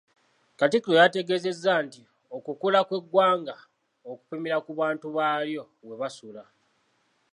Katikkiro 0.59 0.95
yategeezezza 1.01 1.73
nti, 1.85 2.01
‘Okukula 2.35 2.79
kw'eggwanga 2.87 3.55
okupimira 4.11 4.57
ku 4.65 4.71
bantu 4.79 5.07
baalyo 5.17 5.63
bwe 5.83 5.95
basula. 6.01 6.43